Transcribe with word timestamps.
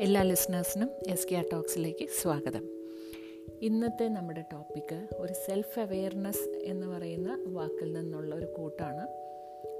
എല്ലാ 0.00 0.22
ലിസണേഴ്സിനും 0.22 0.90
S 1.08 1.26
K 1.30 1.36
R 1.36 1.44
ടോക്സിലേക്ക് 1.52 2.08
സ്വാഗതം. 2.22 2.68
ഇന്നത്തെ 3.62 4.08
നമ്മുടെ 4.08 4.44
ടോപ്പിക്ക് 4.52 5.08
ഒരു 5.16 5.32
സെൽഫ് 5.32 5.80
അവെയർനെസ് 5.80 6.58
എന്ന് 6.62 6.86
പറയുന്ന 6.86 7.44
വാക്കിൽ 7.46 7.92
നിന്നുള്ള 7.92 8.34
ഒരു 8.34 8.46
കൂട്ടാണ് 8.46 9.08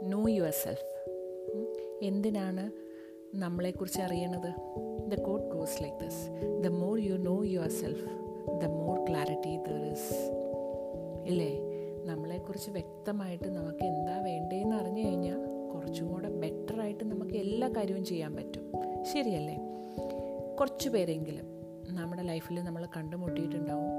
നോ 0.03 0.29
യുവർ 0.29 0.51
സെൽഫ് 0.51 1.11
എന്തിനാണ് 2.03 2.71
നമ്മളെക്കുറിച്ച് 3.35 4.01
അറിയണത്? 4.01 4.53
The 5.09 5.23
quote 5.23 5.47
goes 5.47 5.83
like 5.83 5.97
this 5.97 6.29
the 6.61 6.67
more 6.67 6.99
you 6.99 7.15
know 7.15 7.43
yourself 7.71 8.05
the 8.61 8.65
more 8.65 9.11
clarity 9.11 9.57
there 9.57 9.93
is 9.93 10.15
ഇല്ലേ? 11.27 11.59
നമ്മളെക്കുറിച്ച് 12.05 12.71
വ്യക്തമായിട്ട് 12.71 13.49
നമുക്ക് 13.49 13.85
എന്താ 13.85 14.19
വേണ്ടതെന്ന് 14.19 14.77
അറിഞ്ഞു 14.77 15.03
കഴിഞ്ഞാൽ 15.09 15.71
കുറച്ചും 15.75 16.09
കൂടെ 16.09 16.29
ബെറ്ററായിട്ട് 16.29 17.05
നമുക്ക് 17.05 17.35
എല്ലാ 17.35 17.69
കാര്യവും 17.69 18.05
ചെയ്യാൻ 18.05 18.37
പറ്റും. 18.37 18.73
ശരിയല്ലേ? 19.13 19.70
കുറച്ച് 20.61 20.89
പേരെങ്കിലും 20.89 21.47
നമ്മുടെ 21.89 22.23
ലൈഫിൽ 22.23 22.63
നമ്മൾ 22.63 22.89
കണ്ടുമുട്ടിയിട്ടുണ്ടാവും. 22.97 23.93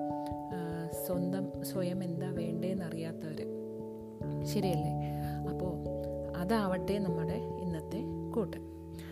സ്വന്തം 1.06 1.64
സ്വയം 1.64 2.04
എന്താ 2.04 2.30
വേണ്ടതെന്ന് 2.30 2.86
അറിയാത്തവർ 2.86 3.40
ശരിയല്ലേ? 4.44 4.92
അപ്പോൾ 5.52 5.74
അതാവട്ടെ 6.38 7.00
നമ്മുടെ 7.00 7.34
ഇന്നത്തെ 7.34 8.02
കൂട്ട്. 8.36 8.58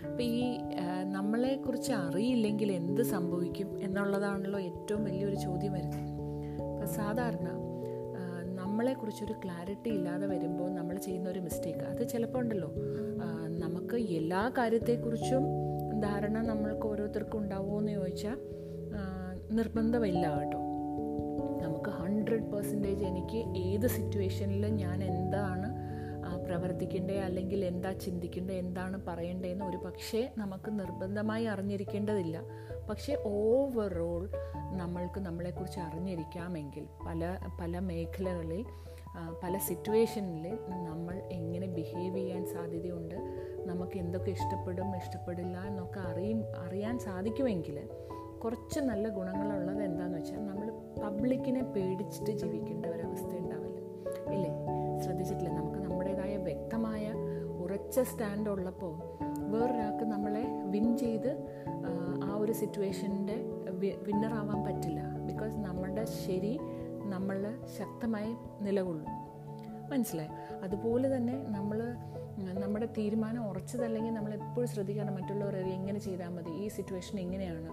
അപ്പോൾ 0.06 0.24
ഈ 0.24 0.60
നമ്മളെക്കുറിച്ച് 1.04 1.92
അറിയില്ലെങ്കിൽ 1.92 2.72
എന്ത് 2.72 3.02
സംഭവിക്കും 3.02 3.82
എന്നുള്ളതാണല്ലോ 3.82 4.60
ഏറ്റവും 4.60 5.04
വലിയൊരു 5.04 5.36
ചോദ്യം 5.36 5.74
വരുന്നത്. 5.74 6.06
അപ്പോൾ 6.72 6.86
സാധാരണ 6.86 7.50
നമ്മളെക്കുറിച്ചൊരു 8.62 9.34
ക്ലാരിറ്റി 9.46 9.90
ഇല്ലാതെ 9.90 10.28
വരുമ്പോൾ 10.28 10.70
നമ്മൾ 10.70 10.98
ചെയ്യുന്ന 10.98 11.30
ഒരു 11.30 11.40
മിസ്റ്റേക്ക്. 11.40 11.80
അത് 11.80 12.08
ചിലപ്പോൾ 12.10 12.40
ഉണ്ടല്ലോ. 12.40 12.72
നമുക്ക് 13.64 13.96
എല്ലാ 13.96 14.52
കാര്യത്തെക്കുറിച്ചും 14.58 15.69
ധാരണ 16.00 16.42
നമ്മൾക്ക് 16.42 16.88
ഓരോരുത്തർക്കും 16.88 17.40
ഉണ്ടാവുമോ 17.40 17.80
എന്ന് 17.80 17.92
ചോദിച്ചാൽ 17.92 18.38
നിർബന്ധമില്ല 19.52 20.40
കേട്ടോ. 20.40 20.60
നമുക്ക് 21.62 21.90
ഹൺഡ്രഡ് 21.90 22.52
പെർസെന്റേജ് 22.52 23.04
എനിക്ക് 23.04 23.40
ഏത് 23.58 23.88
സിറ്റുവേഷനിൽ 23.88 24.68
ഞാൻ 24.68 25.04
എന്താണ് 25.04 25.68
പ്രവർത്തിക്കേണ്ടത് 26.46 27.18
അല്ലെങ്കിൽ 27.18 27.66
എന്താ 27.66 27.92
ചിന്തിക്കേണ്ടത് 27.94 28.56
എന്താണ് 28.56 29.06
പറയേണ്ടതെന്ന് 29.06 29.66
ഒരു 29.66 29.78
പക്ഷേ 29.78 30.34
നമുക്ക് 30.38 30.80
നിർബന്ധമായി 30.80 31.46
അറിഞ്ഞിരിക്കേണ്ടതില്ല. 31.46 32.38
പക്ഷേ 32.90 33.18
ഓവറോൾ 33.26 34.30
നമ്മൾക്ക് 34.72 35.20
നമ്മളെക്കുറിച്ച് 35.20 35.80
അറിഞ്ഞിരിക്കാമെങ്കിൽ 35.80 36.88
പല 37.08 37.38
പല 37.62 37.80
മേഖലകളിൽ 37.80 38.66
പല 39.44 39.58
സിറ്റുവേഷനിൽ 39.58 40.58
നമ്മൾ 40.84 41.22
എങ്ങനെ 41.32 41.68
ബിഹേവ് 41.68 42.16
ചെയ്യാൻ 42.16 42.46
സാധ്യതയുണ്ട് 42.46 43.16
നമുക്ക് 43.66 43.98
എന്തൊക്കെ 43.98 44.32
ഇഷ്ടപ്പെടും 44.32 44.96
ഇഷ്ടപ്പെടില്ല 44.96 45.58
എന്നൊക്കെ 45.58 46.00
അറിയും 46.00 46.44
അറിയാൻ 46.58 47.00
സാധിക്കുമെങ്കിൽ 47.00 47.90
കുറച്ച് 48.44 48.80
നല്ല 48.80 49.10
ഗുണങ്ങളുള്ളത് 49.10 49.84
എന്താണെന്ന് 49.84 50.18
വെച്ചാൽ 50.18 50.48
നമ്മൾ 50.48 50.68
പബ്ലിക്കിനെ 51.04 51.64
പേടിച്ചിട്ട് 51.64 52.32
ജീവിക്കേണ്ട 52.32 52.86
ഒരവസ്ഥ 52.86 53.32
ഉണ്ടാവില്ല. 53.38 53.80
ഇല്ലേ? 54.34 54.52
ശ്രദ്ധിച്ചിട്ടില്ല? 55.00 55.54
നമുക്ക് 55.54 55.78
നമ്മുടേതായ 55.78 56.38
വ്യക്തമായ 56.38 57.14
ഉറച്ച 57.64 58.00
സ്റ്റാൻഡ് 58.00 58.50
ഉള്ളപ്പോൾ 58.50 58.94
വേറൊരാൾക്ക് 59.50 60.06
നമ്മളെ 60.06 60.44
വിൻ 60.66 60.98
ചെയ്ത് 60.98 61.32
ആ 62.24 62.36
ഒരു 62.36 62.52
സിറ്റുവേഷന്റെ 62.52 63.38
വിന്നറാവാൻ 64.04 64.64
പറ്റില്ല. 64.64 65.02
ബിക്കോസ് 65.18 65.58
നമ്മളുടെ 65.58 66.06
ശരി 66.06 66.60
നമ്മൾ 67.10 67.38
ശക്തമായി 67.78 68.32
നിലകൊള്ളും. 68.62 69.12
മനസ്സിലായി? 69.92 70.32
അതുപോലെ 70.64 71.08
തന്നെ 71.16 71.36
നമ്മൾ 71.50 71.80
നമ്മുടെ 72.60 72.88
തീരുമാനം 72.98 73.50
ഉറച്ചതല്ലെങ്കിൽ 73.50 74.14
നമ്മൾ 74.14 74.34
എപ്പോഴും 74.34 74.70
ശ്രദ്ധിക്കണം 74.70 75.16
മറ്റുള്ളവർ 75.16 75.56
എങ്ങനെ 75.58 76.00
ചെയ്താൽ 76.00 76.30
മതി 76.30 76.52
ഈ 76.52 76.68
സിറ്റുവേഷൻ 76.68 77.20
എങ്ങനെയാണ് 77.20 77.72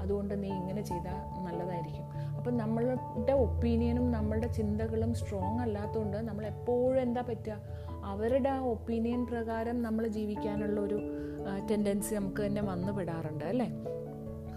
അതുകൊണ്ട് 0.00 0.42
നീ 0.42 0.48
ഇങ്ങനെ 0.48 0.82
ചെയ്താൽ 0.82 1.18
നല്ലതായിരിക്കും. 1.44 2.04
അപ്പം 2.38 2.56
നമ്മളുടെ 2.56 3.32
ഒപ്പീനിയനും 3.32 4.12
നമ്മളുടെ 4.12 4.48
ചിന്തകളും 4.48 5.14
സ്ട്രോങ് 5.14 5.60
അല്ലാത്തതുകൊണ്ട് 5.60 6.16
നമ്മൾ 6.16 6.46
എപ്പോഴും 6.46 7.00
എന്താ 7.02 7.20
പറ്റുക? 7.20 7.56
അവരുടെ 8.04 8.50
ആ 8.50 8.58
ഒപ്പീനിയൻ 8.64 9.26
പ്രകാരം 9.26 9.82
നമ്മൾ 9.82 10.06
ജീവിക്കാനുള്ള 10.08 10.80
ഒരു 10.80 10.98
ടെൻഡൻസി 11.70 12.14
നമുക്ക് 12.14 12.42
തന്നെ 12.46 12.62
വന്നു 12.62 12.92
പെടാറുണ്ട് 12.92 13.44
അല്ലേ? 13.44 13.68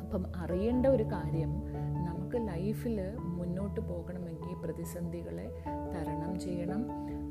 അപ്പം 0.02 0.26
അറിയേണ്ട 0.36 0.86
ഒരു 0.86 1.04
കാര്യം 1.04 1.52
നമുക്ക് 2.08 2.38
ലൈഫിൽ 2.48 2.98
മുന്നോട്ട് 3.70 3.94
പോകണമെങ്കിൽ 3.94 4.54
പ്രതിസന്ധികളെ 4.64 5.48
തരണം 5.94 6.40
ചെയ്യണം. 6.40 6.88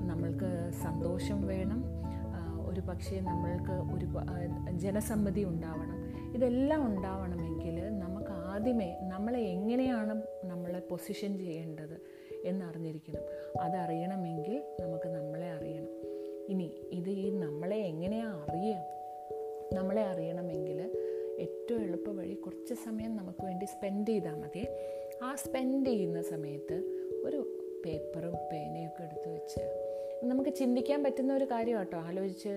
നമ്മൾക്ക് 0.06 0.71
സന്തോഷം 0.82 1.47
വേണം. 1.47 1.84
ഒരു 2.66 2.81
പക്ഷേ 2.81 3.21
നമ്മൾക്ക് 3.21 3.72
ഒരു 3.72 4.06
ജനസമ്മതി 4.77 5.44
ഉണ്ടാവണം. 5.44 5.97
ഇതെല്ലാം 6.34 6.87
ഉണ്ടാവണമെങ്കിൽ 6.87 7.98
നമുക്ക് 7.98 8.31
ആദ്യമേ 8.31 8.98
നമ്മളെ 9.03 9.41
എങ്ങനെയാണ് 9.41 10.22
നമ്മളെ 10.44 10.81
പൊസിഷൻ 10.81 11.38
ചെയ്യേണ്ടത് 11.38 12.00
എന്നറിഞ്ഞിരിക്കണം. 12.44 13.22
അതറിയണമെങ്കിൽ 13.60 14.62
നമുക്ക് 14.81 15.09
നമ്മളെ 15.09 15.50
അറിയണം. 15.50 15.91
ഇനി 16.48 16.88
ഇത് 16.93 17.10
ഈ 17.10 17.31
നമ്മളെ 17.31 17.77
എങ്ങനെയാണ് 17.77 18.50
അറിയുക 18.50 18.77
നമ്മളെ 19.75 20.03
അറിയണമെങ്കിൽ 20.03 20.78
ഏറ്റവും 21.38 21.81
എളുപ്പ 21.82 22.09
വഴി 22.10 22.34
കുറച്ച് 22.34 22.75
സമയം 22.75 23.16
നമുക്ക് 23.16 23.43
വേണ്ടി 23.44 23.66
സ്പെൻഡ് 23.66 24.09
ചെയ്താൽ 24.09 24.37
മതി. 24.43 24.62
ആ 25.22 25.34
സ്പെൻഡ് 25.34 25.87
ചെയ്യുന്ന 25.87 26.22
സമയത്ത് 26.22 26.76
ഒരു 27.25 27.41
പേപ്പറും 27.84 28.34
പേനയൊക്കെ 28.53 29.03
എടുത്ത് 29.03 29.28
വെച്ച് 29.34 29.62
നമുക്ക് 30.31 30.50
ചിന്തിക്കാൻ 30.50 31.04
പറ്റുന്ന 31.04 31.32
ഒരു 31.34 31.44
കാര്യം 31.44 31.77
കേട്ടോ 31.78 31.98
ആലോചിച്ച് 31.98 32.53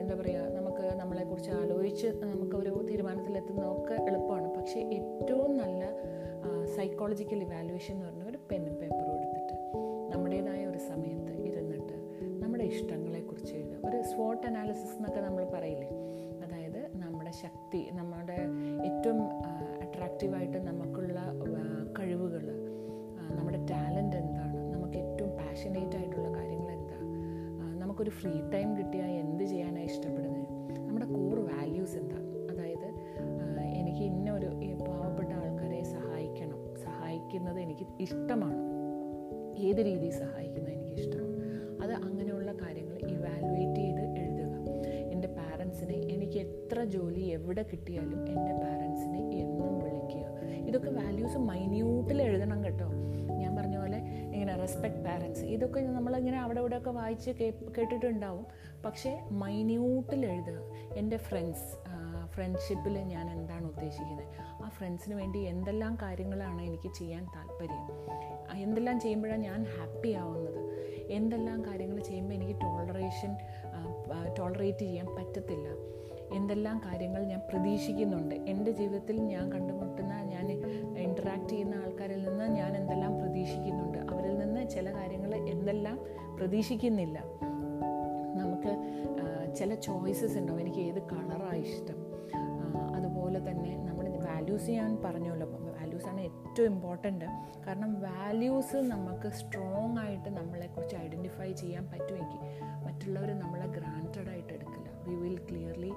എന്താ 0.00 0.14
പറയുക 0.14 0.42
നമുക്ക് 0.56 0.84
നമ്മളെക്കുറിച്ച് 1.00 1.50
ആലോചിച്ച് 1.50 2.08
നമുക്ക് 2.32 2.56
ഒരു 2.56 2.72
തീരുമാനത്തിലെത്തുന്നതൊക്കെ 2.90 3.94
എളുപ്പമാണ്. 4.08 4.48
പക്ഷേ 4.56 4.80
ഏറ്റവും 4.96 5.56
നല്ല 5.56 5.84
സൈക്കോളജിക്കൽ 6.76 7.40
ഇവാലുവേഷൻ 7.42 7.94
എന്ന് 7.94 8.06
പറഞ്ഞ 8.06 8.24
ഒരു 8.30 8.38
പെന്നും 8.50 8.74
പേപ്പറും 8.74 9.12
എടുത്തിട്ട് 9.18 9.54
നമ്മുടേതായ 10.12 10.62
ഒരു 10.66 10.80
സമയത്ത് 10.90 11.32
ഇരുന്നിട്ട് 11.48 11.96
നമ്മുടെ 12.42 12.64
ഇഷ്ടങ്ങളെക്കുറിച്ച് 12.64 13.52
എഴുതുക. 13.54 13.80
ഒരു 13.88 13.98
സ്വോട്ട് 14.12 14.46
അനാലിസിസ് 14.46 14.96
എന്നൊക്കെ 14.96 15.20
നമ്മൾ 15.20 15.44
പറയില്ലേ? 15.54 15.88
ശക്തി 17.66 17.80
നമ്മുടെ 17.94 18.36
ഏറ്റവും 18.86 19.16
അട്രാക്റ്റീവായിട്ട് 19.84 20.58
നമുക്കുള്ള 20.66 21.20
കഴിവുകൾ 21.96 22.44
നമ്മുടെ 23.30 23.58
ടാലന്റ് 23.70 24.16
എന്താണ് 24.16 24.58
നമുക്ക് 24.74 24.96
ഏറ്റവും 24.98 25.30
പാഷനേറ്റ് 25.40 25.96
ആയിട്ടുള്ള 25.96 26.28
കാര്യങ്ങൾ 26.36 26.70
എന്താ 26.76 26.98
നമുക്കൊരു 27.80 28.12
ഫ്രീ 28.18 28.32
ടൈം 28.54 28.68
കിട്ടിയാൽ 28.78 29.10
എന്ത് 29.22 29.44
ചെയ്യാനാണ് 29.44 29.86
ഇഷ്ടപ്പെടുന്നത് 29.88 30.46
നമ്മുടെ 30.78 31.08
കോർ 31.08 31.40
വാല്യൂസ് 31.50 31.96
എന്താ 31.96 32.20
അതായത് 32.52 32.88
എനിക്ക് 33.72 34.04
ഇന്ന 34.04 34.30
ഒരു 34.32 34.50
പാവപ്പെട്ട 34.86 35.30
ആൾക്കാരെ 35.40 35.82
സഹായിക്കണം 35.90 36.60
സഹായിക്കുന്നത് 36.84 37.60
എനിക്ക് 37.60 37.86
ഇഷ്ടമാണ് 38.00 38.62
ഏത് 39.64 39.82
രീതിയിൽ 39.82 40.16
സഹായിക്കുന്നത് 40.22 40.74
എനിക്ക് 40.76 40.94
ഇഷ്ടമാണ് 40.98 41.34
അത് 41.82 41.94
അങ്ങനെയുള്ള 42.00 42.52
കാര്യങ്ങൾ 42.62 42.98
ഇവാലുവേറ്റ് 43.10 43.80
ചെയ്ത് 43.80 44.05
പാരൻസിനെ 45.76 45.96
എനിക്ക് 46.14 46.38
എത്ര 46.38 46.78
ജോലി 46.92 47.22
എവിടെ 47.36 47.62
കിട്ടിയാലും 47.70 48.20
എന്റെ 48.32 48.52
പാരൻസിനെ 48.60 49.22
എന്നും 49.42 49.72
വിളിക്കുക. 49.84 50.24
ഇതൊക്കെ 50.68 50.90
വാല്യൂസ് 50.90 51.38
മൈന്യൂട്ടിൽ 51.48 52.18
എഴുതണം 52.26 52.60
കേട്ടോ. 52.64 52.86
ഞാൻ 53.40 53.50
പറഞ്ഞ 53.58 53.76
പോലെ 53.80 53.98
ഇങ്ങനെ 54.34 54.52
റെസ്പെക്ട് 54.62 55.02
പാരൻസ് 55.06 55.42
ഇതൊക്കെ 55.56 55.80
നമ്മളിങ്ങനെ 55.96 56.38
അവിടെ 56.44 56.60
ഇവിടെയൊക്കെ 56.60 56.90
വായിച്ച് 56.90 57.30
കേട്ടിട്ടുണ്ടാവും. 57.78 58.46
പക്ഷേ 58.86 59.12
മൈന്യൂട്ടിൽ 59.42 60.24
എഴുതുക. 60.32 60.58
എന്റെ 61.02 61.18
ഫ്രണ്ട്സ് 61.28 61.68
ഫ്രണ്ട്ഷിപ്പിൽ 62.34 62.94
ഞാൻ 63.12 63.26
എന്താണ് 63.34 63.64
ഉദ്ദേശിക്കുന്നത്? 63.66 64.24
ആ 64.64 64.66
ഫ്രണ്ട്സിന് 64.78 65.14
വേണ്ടി 65.20 65.40
എന്തെല്ലാം 65.52 65.92
കാര്യങ്ങളാണ് 66.02 66.60
എനിക്ക് 66.62 66.90
ചെയ്യാൻ 66.98 67.22
താല്പര്യം? 67.36 67.84
എന്തെല്ലാം 68.64 68.96
ചെയ്യുമ്പോഴാണ് 69.04 69.44
ഞാൻ 69.50 69.60
ഹാപ്പി 69.74 70.10
ആവുന്നത്? 70.22 70.60
എന്തെല്ലാം 71.16 71.58
കാര്യങ്ങൾ 71.66 71.98
ചെയ്യുമ്പോൾ 72.08 72.34
എനിക്ക് 72.34 72.54
ടോളറേഷൻ 72.60 73.32
ടോളറേറ്റ് 74.38 74.78
ചെയ്യാൻ 74.78 75.06
പറ്റത്തില്ല. 75.06 75.68
എന്തെല്ലാം 76.36 76.80
കാര്യങ്ങൾ 76.84 77.24
ഞാൻ 77.24 77.40
പ്രതീക്ഷിക്കുന്നുണ്ട്. 77.52 78.34
എന്റെ 78.34 78.70
ജീവിതത്തിൽ 78.70 79.20
ഞാൻ 79.20 79.52
കണ്ടുമുട്ടുന്ന 79.52 80.22
ഞാൻ 80.22 80.52
ഇന്ററാക്ട് 80.98 81.48
ചെയ്യുന്ന 81.48 81.74
ആൾക്കാരിൽ 81.74 82.28
നിന്ന് 82.28 82.44
ഞാൻ 82.44 82.76
എന്തെല്ലാം 82.76 83.18
പ്രതീക്ഷിക്കുന്നുണ്ട്. 83.18 83.98
അവരിൽ 83.98 84.38
നിന്ന് 84.38 84.68
ചില 84.70 84.94
കാര്യങ്ങൾ 84.94 85.34
എന്തെല്ലാം 85.34 86.00
പ്രതീക്ഷിക്കുന്നില്ല. 86.36 87.22
നമുക്ക് 88.38 88.72
ചില 89.56 89.74
ചോയ്സസ് 89.74 90.38
ഉണ്ടാവും. 90.38 90.60
എനിക്ക് 90.60 90.78
ഏത് 90.78 91.02
കളറാണ് 91.02 91.56
ഇഷ്ടം? 91.56 91.98
അതുപോലെ 92.94 93.50
തന്നെ 93.50 93.76
നമ്മുടെ 93.76 93.95
വാല്യൂസ് 94.36 94.70
ഞാൻ 94.70 94.98
പറഞ്ഞല്ലോ 95.04 95.46
വാല്യൂസാണ് 95.76 96.20
ഏറ്റവും 96.20 96.66
ഇമ്പോർട്ടന്റ് 96.72 97.28
കാരണം 97.66 97.92
വാല്യൂസ് 98.00 98.78
നമുക്ക് 98.90 99.28
സ്ട്രോങ് 99.38 99.98
ആയിട്ട് 99.98 100.28
നമ്മളെക്കുറിച്ച് 100.28 100.96
ഐഡന്റിഫൈ 100.96 101.52
ചെയ്യാൻ 101.52 101.84
പറ്റുമെങ്കിൽ 101.92 102.40
മറ്റുള്ളവർ 102.86 103.30
നമ്മളെ 103.38 103.66
ഗ്രാന്റഡ് 103.66 104.28
ആയിട്ട് 104.28 104.52
എടുക്കില്ല. 104.52 104.88
We 105.06 105.14
will 105.14 105.38
clearly 105.50 105.92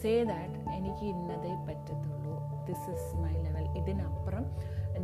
say 0.00 0.24
that 0.24 0.58
എനിക്ക് 0.76 1.04
ഇന്നതേ 1.14 1.54
പറ്റത്തുള്ളൂ. 1.68 2.36
ദിസ് 2.68 2.90
ഇസ് 2.96 3.16
മൈ 3.16 3.32
ലെവൽ 3.46 3.66
ഇതിനപ്പുറം 3.80 4.44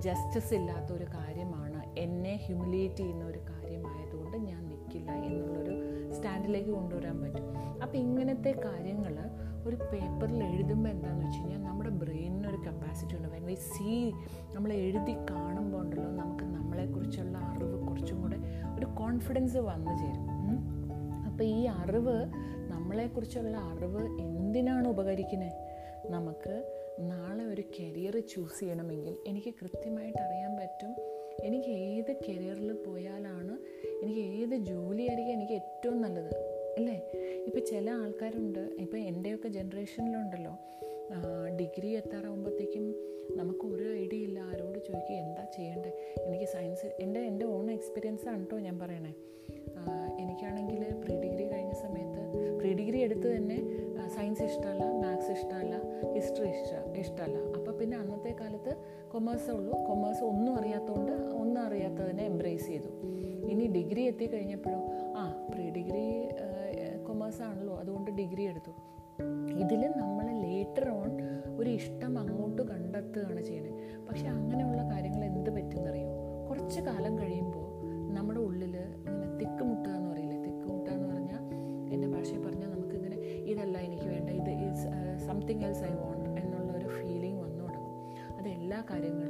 ജസ്റ്റിസ് 0.01 0.55
ഇല്ലാത്ത 0.55 0.93
ഒരു 0.93 1.07
കാര്യമാണ്. 1.15 1.81
എന്നെ 1.99 2.35
ഹ്യൂമിലിയേറ്റ് 2.47 2.97
ചെയ്യുന്ന 2.97 3.25
ഒരു 3.25 3.41
കാര്യമായതുകൊണ്ട് 3.51 4.37
ഞാൻ 4.51 4.61
നിൽക്കില്ല 4.69 5.11
എന്നുള്ളൊരു 5.29 5.77
സ്റ്റാൻഡിലേക്ക് 6.15 6.71
കൊണ്ടുവരാൻ 6.71 7.23
പറ്റും. 7.23 7.47
അപ്പോൾ 7.83 7.97
ഇങ്ങനത്തെ 7.97 8.55
കാര്യങ്ങൾ 8.65 9.17
ഒരു 9.67 9.77
പേപ്പറിൽ 9.77 10.45
എഴുതുമ്പോൾ 10.45 10.91
എന്താണെന്ന് 10.91 11.25
വെച്ച് 11.27 11.39
കഴിഞ്ഞാൽ 11.39 11.63
നമ്മുടെ 11.63 11.91
ബ്രെയിനിന് 11.91 12.49
ഒരു 12.49 12.57
കപ്പാസിറ്റി 12.57 13.17
ഉണ്ട്. 13.17 13.29
വെൻ 13.29 13.45
വി 13.45 13.55
സീ 13.55 14.11
നമ്മൾ 14.55 14.73
എഴുതി 14.73 15.15
കാണുമ്പോൾ 15.31 15.79
ഉണ്ടല്ലോ 15.79 16.11
നമുക്ക് 16.11 16.45
നമ്മളെക്കുറിച്ചുള്ള 16.45 17.39
അറിവ് 17.39 17.87
കുറച്ചും 17.89 18.23
കൂടെ 18.23 18.37
ഒരു 18.79 18.87
കോൺഫിഡൻസ് 18.87 19.57
വന്നു 19.57 19.91
ചേരും. 19.91 20.27
അപ്പോൾ 21.29 21.45
ഈ 21.45 21.65
അറിവ് 21.67 22.17
നമ്മളെക്കുറിച്ചുള്ള 22.73 23.57
അറിവ് 23.57 24.19
എന്തിനാണ് 24.19 24.89
ഉപകരിക്കുന്നത് 24.89 25.53
നമുക്ക് 26.11 26.55
നാളെ 27.01 27.45
ഒരു 27.45 27.63
കരിയർ 27.77 28.19
ചൂസ് 28.19 28.61
ചെയ്യണമെങ്കിൽ 28.61 29.17
എനിക്ക് 29.27 29.55
കൃത്യമായിട്ട് 29.63 30.19
അറിയാൻ 30.19 30.57
പറ്റും. 30.57 30.93
എനിക്ക് 31.43 31.69
ഏത് 31.69 32.17
കരിയറിൽ 32.29 32.73
പോയാലാണ് 32.73 33.55
എനിക്ക് 34.03 34.21
ഏത് 34.21 34.55
ജോലിയായിരിക്കും 34.57 35.33
എനിക്ക് 35.33 35.53
ഏറ്റവും 35.53 36.03
നല്ലത്. 36.03 36.54
അല്ലേ? 36.79 36.97
ഇപ്പോൾ 37.47 37.63
ചില 37.73 37.91
ആൾക്കാരുണ്ട് 38.03 38.63
ഇപ്പോൾ 38.85 39.01
എന്റെയൊക്കെ 39.13 39.49
ജനറേഷനിലുണ്ടല്ലോ. 39.49 40.55
ഡിഗ്രി 41.61 41.89
എത്താറാകുമ്പോഴത്തേക്കും 41.99 42.87
നമുക്ക് 43.37 43.65
ഒരു 43.75 43.87
ഐഡിയ 44.05 44.27
ഇല്ല 44.29 44.39
ആരോട് 44.51 44.79
ചോദിക്കുക 44.87 45.17
എന്താ 45.25 45.45
ചെയ്യേണ്ടത് 45.57 45.91
എനിക്ക് 46.27 46.49
സയൻസ് 46.55 46.89
എന്റെ 47.05 47.21
എന്റെ 47.31 47.45
ഓൺ 47.57 47.67
എക്സ്പീരിയൻസ് 47.71 48.27
ആണ് 48.29 48.41
കേട്ടോ 48.41 48.59
ഞാൻ 48.67 48.77
പറയണേ. 48.79 49.13
എനിക്കാണെങ്കിൽ 50.23 50.83
പ്രീ 51.03 51.15
ഡിഗ്രി 51.23 51.45
കഴിഞ്ഞ 51.53 51.73
സമയത്ത് 51.85 52.23
പ്രീ 52.59 52.71
ഡിഗ്രി 52.81 52.99
എടുത്ത് 53.07 53.37
തന്നെ 53.37 53.59
സയൻസ് 54.17 54.43
ഇഷ്ടമല്ല 54.43 54.85
മാത്സ് 55.03 55.31
ഇഷ്ടമല്ല 55.37 55.75
ഹിസ്റ്ററി 56.15 56.49
ഇഷ്ട 56.49 56.73
ഇഷ്ടമല്ല. 57.03 57.39
അപ്പോൾ 57.57 57.73
പിന്നെ 57.79 57.97
അന്നത്തെ 57.97 58.33
കാലത്ത് 58.41 58.73
കൊമേഴ്സേ 59.13 59.53
ഉള്ളൂ. 59.53 59.73
കൊമേഴ്സ് 59.89 60.23
ഒന്നും 60.33 60.53
അറിയാത്തതുകൊണ്ട് 60.61 61.13
ഒന്നും 61.43 61.61
അറിയാത്തതിനെ 61.63 62.25
എംബ്രേസ് 62.33 62.67
ചെയ്തു. 62.67 62.91
ഇനി 63.53 63.65
ഡിഗ്രി 63.77 64.03
എത്തി 64.11 64.25
എത്തിക്കഴിഞ്ഞപ്പോഴും 64.25 64.83
ആ 65.21 65.25
പ്രീ 65.51 65.65
ഡിഗ്രി 65.71 66.05
കൊമേഴ്സ് 67.15 67.43
ആണല്ലോ 67.43 67.75
അതുകൊണ്ട് 67.77 68.11
ഡിഗ്രി 68.11 68.43
എടുത്തു. 68.43 68.71
ഇതിൽ 69.63 69.83
നമ്മൾ 69.97 70.27
ലേറ്റർ 70.45 70.89
ഓൺ 70.91 71.11
ഒരു 71.59 71.71
ഇഷ്ടം 71.71 72.19
അങ്ങോട്ട് 72.19 72.63
കണ്ടെത്തുകയാണ് 72.63 73.43
ചെയ്യുന്നത് 73.43 74.07
പക്ഷെ 74.09 74.27
അങ്ങനെയുള്ള 74.29 74.83
കാര്യങ്ങൾ 74.83 75.25
എന്ത് 75.25 75.51
പറ്റുമെന്നറിയോ 75.51 76.09
കുറച്ച് 76.49 76.81
കാലം 76.81 77.19
കഴിയുമ്പോൾ 77.19 77.67
നമ്മുടെ 78.15 78.41
ഉള്ളിൽ 78.41 78.77
ഇങ്ങനെ 79.09 79.37
തിക്കുമുട്ടുക 79.39 79.91
എന്ന് 79.91 80.11
പറയില്ലേ? 80.11 80.45
തിക്കുമുട്ടുക 80.45 80.93
എന്ന് 80.93 81.09
പറഞ്ഞാൽ 81.15 81.45
എന്റെ 81.95 82.09
ഭാഷയിൽ 82.09 82.47
പറഞ്ഞാൽ 82.47 82.71
നമുക്കിങ്ങനെ 82.71 83.17
ഇതല്ല 83.53 83.79
എനിക്ക് 83.79 84.05
വേണ്ട 84.05 84.31
ഇത് 84.31 84.75
സംതിങ് 85.27 85.65
എൽസ് 85.65 85.85
ഐ 85.85 85.95
വോണ്ട് 85.95 86.41
എന്നുള്ള 86.41 86.73
ഒരു 86.73 86.89
ഫീലിംഗ് 86.89 87.41
വന്നു 87.41 87.65
തുടങ്ങും. 87.65 87.95
അത് 88.39 88.49
എല്ലാ 88.49 88.85
കാര്യങ്ങളിലും 88.91 89.24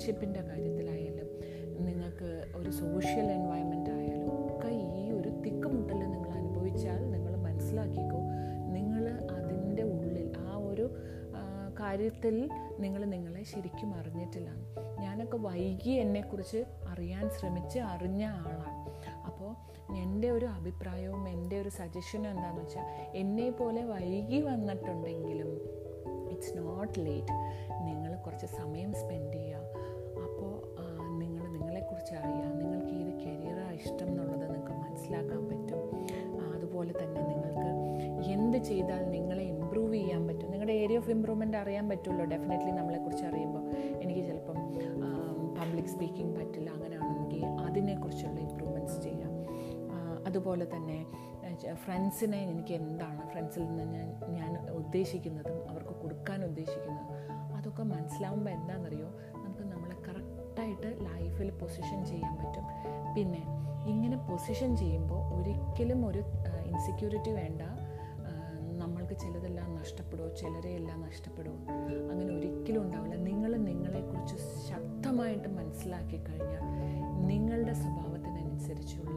ഫ്രണ്ട്ഷിപ്പിന്റെ 0.00 0.42
കാര്യത്തിലായാലും 0.48 1.26
നിങ്ങൾക്ക് 1.86 2.28
ഒരു 2.58 2.70
സോഷ്യൽ 2.78 3.26
എൻവയൺമെന്റ് 3.32 3.90
ആയാലും 3.90 4.28
ഒക്കെ 4.36 4.70
ഈ 5.00 5.02
ഒരു 5.16 5.30
തിക്കുമുട്ടൽ 5.44 5.98
നിങ്ങൾ 6.12 6.30
അനുഭവിച്ചാൽ 6.38 7.00
നിങ്ങൾ 7.14 7.32
മനസ്സിലാക്കിക്കോ. 7.46 8.20
നിങ്ങൾ 8.76 9.02
അതിന്റെ 9.36 9.84
ഉള്ളിൽ 9.94 10.24
ആ 10.44 10.54
ഒരു 10.70 10.86
കാര്യത്തിൽ 11.80 12.36
നിങ്ങൾ 12.78 13.04
നിങ്ങളെ 13.14 13.42
ശരിക്കും 13.42 13.90
അറിഞ്ഞിട്ടില്ല. 13.98 14.48
ഞാനൊക്കെ 15.00 15.40
വൈകി 15.48 15.94
എന്നെക്കുറിച്ച് 16.04 16.62
അറിയാൻ 16.92 17.26
ശ്രമിച്ച് 17.38 17.82
അറിഞ്ഞ 17.92 18.22
ആളാണ്. 18.44 18.78
അപ്പോൾ 19.26 19.52
എന്റെ 20.04 20.30
ഒരു 20.30 20.48
അഭിപ്രായവും 20.58 21.28
എന്റെ 21.34 21.58
ഒരു 21.60 21.72
സജഷനും 21.80 22.30
എന്താണെന്ന് 22.30 22.64
വെച്ചാൽ 22.64 22.88
എന്നെ 23.22 23.50
പോലെ 23.60 23.84
വൈകി 23.92 24.40
വന്നിട്ടുണ്ടെങ്കിലും 24.50 25.52
ഇറ്റ്സ് 26.32 26.56
നോട്ട് 26.58 26.98
ലേറ്റ് 27.06 27.36
നിങ്ങൾ 27.88 28.10
കുറച്ച് 28.24 28.48
സമയം 28.58 28.90
സ്പെൻഡ് 28.94 29.29
ഓഫ് 41.10 41.16
ഇമ്പ്രൂവ്മെന്റ് 41.16 41.56
അറിയാൻ 41.56 41.84
പറ്റുമല്ലോ 41.90 42.24
ഡെഫിനറ്റ്ലി 42.32 42.72
നമ്മളെക്കുറിച്ച് 42.78 43.24
അറിയുമ്പോൾ 43.28 43.62
എനിക്ക് 44.02 44.22
ചിലപ്പം 44.28 44.58
പബ്ലിക് 45.58 45.90
സ്പീക്കിംഗ് 45.94 46.34
പറ്റില്ല. 46.36 46.68
അങ്ങനെയാണെങ്കിൽ 46.76 47.42
അതിനെക്കുറിച്ചുള്ള 47.66 48.38
ഇമ്പ്രൂവ്മെന്റ്സ് 48.48 48.98
ചെയ്യാം. 49.06 49.32
അതുപോലെ 50.28 50.64
തന്നെ 50.74 50.98
ഫ്രണ്ട്സിനെ 51.84 52.38
എനിക്ക് 52.50 52.72
എന്താണ് 52.80 53.22
ഫ്രണ്ട്സിൽ 53.30 53.62
നിന്ന് 53.68 53.84
ഞാൻ 53.94 54.08
ഞാൻ 54.36 54.50
ഉദ്ദേശിക്കുന്നതും 54.80 55.58
അവർക്ക് 55.70 55.94
കൊടുക്കാൻ 56.02 56.40
ഉദ്ദേശിക്കുന്നതും 56.48 57.16
അതൊക്കെ 57.58 57.84
മനസ്സിലാവുമ്പോൾ 57.94 58.52
എന്താണെന്നറിയോ 58.58 59.08
നമുക്ക് 59.42 59.64
നമ്മളെ 59.72 59.96
കറക്റ്റായിട്ട് 60.06 60.90
ലൈഫിൽ 61.08 61.50
പൊസിഷൻ 61.62 62.00
ചെയ്യാൻ 62.12 62.34
പറ്റും. 62.40 62.66
പിന്നെ 63.16 63.42
ഇങ്ങനെ 63.92 64.16
പൊസിഷൻ 64.30 64.70
ചെയ്യുമ്പോൾ 64.82 65.20
ഒരിക്കലും 65.38 66.00
ഒരു 66.06 66.22
ഇൻസെക്യൂരിറ്റി 66.70 67.32
വേണ്ട. 67.40 67.62
നമ്മൾക്ക് 69.10 69.26
ചിലതെല്ലാം 69.26 69.70
നഷ്ടപ്പെടുമോ 69.74 70.26
ചിലരെ 70.40 70.70
എല്ലാം 70.70 70.98
നഷ്ടപ്പെടുമോ 71.02 71.56
അങ്ങനെ 72.10 72.30
ഒരിക്കലും 72.36 72.80
ഉണ്ടാവില്ല. 72.82 73.16
നിങ്ങൾ 73.28 73.52
നിങ്ങളെക്കുറിച്ച് 73.68 74.36
ശക്തമായിട്ട് 74.68 75.48
മനസ്സിലാക്കി 75.48 76.18
കഴിഞ്ഞാൽ 76.26 76.62
നിങ്ങളുടെ 77.30 77.74
സ്വഭാവത്തിനനുസരിച്ചുള്ള 77.80 79.16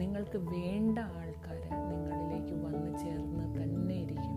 നിങ്ങൾക്ക് 0.00 0.38
വേണ്ട 0.54 0.98
ആൾക്കാർ 1.20 1.58
നിങ്ങളിലേക്ക് 1.90 2.54
വന്നു 2.66 2.90
ചേർന്ന് 3.02 3.46
തന്നെ 3.56 3.96
ഇരിക്കും. 4.04 4.36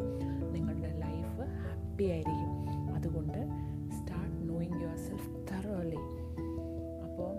നിങ്ങളുടെ 0.56 0.92
ലൈഫ് 1.06 1.46
ഹാപ്പി 1.66 2.08
ആയിരിക്കും. 2.16 2.52
അതുകൊണ്ട് 2.96 3.40
start 3.98 4.42
knowing 4.50 4.82
your 4.82 4.98
self 5.08 5.30
thoroughly 5.52 6.02
അപ്പോൾ 7.06 7.32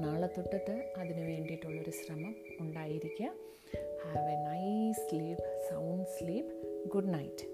നാളെ 0.00 0.30
തൊട്ടിട്ട് 0.38 0.76
അതിന് 0.98 1.22
വേണ്ടിയിട്ടുള്ളൊരു 1.30 1.94
ശ്രമം 2.00 2.34
ഉണ്ടായിരിക്കുക. 2.60 3.30
Have 4.08 4.26
a 4.26 4.38
nice 4.44 4.98
sleep, 5.08 5.38
sound 5.68 6.06
sleep. 6.18 6.46
Good 6.90 7.06
night. 7.06 7.46